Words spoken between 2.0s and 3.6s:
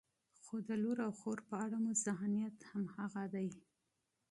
ذهنیت همغه دی.